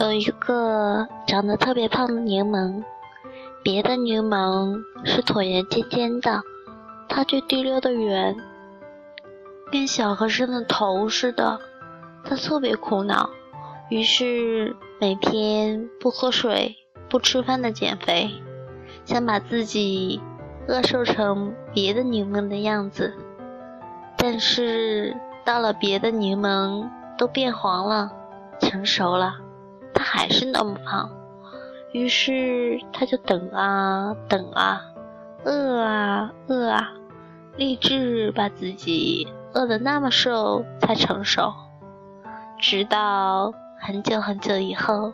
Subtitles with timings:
[0.00, 2.82] 有一个长得特别胖的柠檬，
[3.62, 6.40] 别的柠檬是椭圆尖尖的，
[7.06, 8.34] 它却滴溜的圆，
[9.70, 11.60] 跟小和尚的头似的。
[12.24, 13.28] 他特别苦恼，
[13.90, 16.76] 于是每天不喝水、
[17.10, 18.30] 不吃饭的减肥，
[19.04, 20.18] 想把自己
[20.66, 23.12] 饿瘦成别的柠檬的样子。
[24.16, 25.14] 但是
[25.44, 26.88] 到了别的柠檬
[27.18, 28.10] 都变黄了、
[28.60, 29.36] 成熟了，
[29.94, 31.10] 他还是那么胖。
[31.92, 34.82] 于是他就等啊等啊，
[35.44, 36.92] 饿啊饿啊，
[37.56, 41.52] 立志把自己饿得那么瘦才成熟。
[42.60, 45.12] 直到很久很久以后，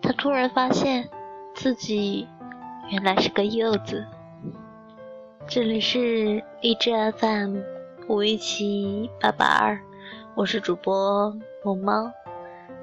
[0.00, 1.08] 他突然发现
[1.54, 2.28] 自己
[2.90, 4.06] 原来是个柚子。
[5.48, 7.58] 这里是荔枝 FM
[8.08, 9.80] 五一七八八二，
[10.34, 12.12] 我是主播萌猫，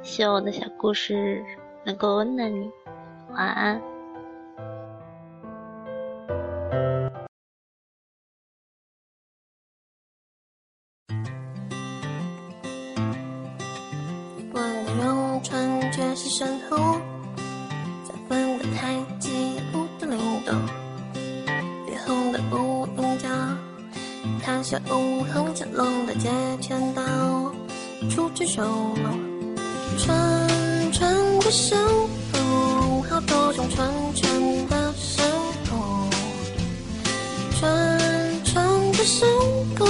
[0.03, 1.43] 希望我的小故事
[1.85, 2.69] 能够温暖你。
[3.31, 3.81] 晚安。
[16.15, 17.01] 是身后，
[18.03, 20.53] 在分的太极舞的灵动，
[21.87, 23.27] 烈红的无影脚，
[24.43, 26.29] 踏下雾横江龙的截
[26.61, 27.01] 拳道，
[28.11, 29.22] 出去收拢，
[29.97, 31.75] 串串的手
[32.31, 35.23] 风，好多种串串的手
[35.65, 36.09] 风，
[37.59, 39.25] 串串的手
[39.75, 39.87] 风，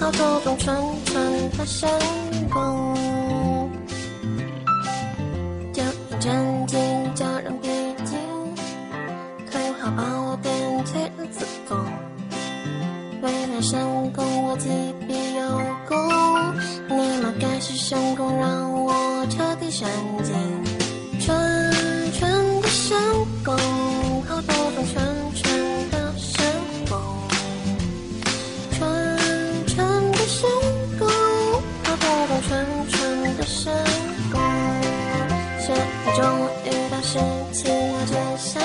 [0.00, 1.86] 好多种串串的手
[2.50, 2.96] 风。
[6.20, 7.68] 真经家人必
[8.04, 8.18] 经，
[9.48, 11.78] 退好宝典切了自宫。
[13.22, 13.78] 未来神
[14.12, 14.68] 功我既
[15.06, 15.42] 必有
[15.88, 15.96] 功，
[16.88, 18.92] 你莫盖世神功让我
[19.26, 19.88] 彻底神
[20.22, 20.34] 经。
[21.20, 21.36] 纯
[22.12, 22.96] 纯的神
[23.44, 23.54] 功，
[24.26, 26.44] 好多种纯纯的神
[26.88, 26.98] 功。
[28.72, 28.78] 纯
[29.66, 29.76] 纯
[30.12, 30.48] 的神
[30.98, 31.06] 功，
[31.84, 33.72] 好多种纯纯的神
[34.32, 34.40] 功。
[36.16, 36.24] 终
[36.64, 37.18] 于到事
[37.52, 38.60] 情要结下，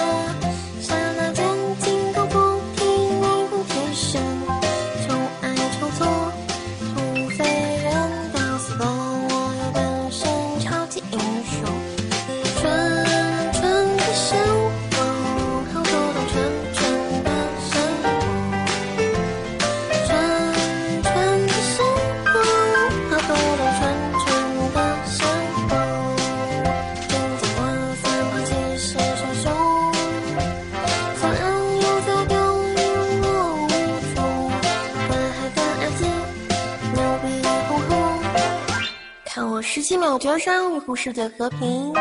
[39.75, 41.91] 十七秒绝杀，维护世界和平。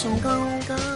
[0.00, 0.30] 成功，
[0.60, 0.89] 的神功。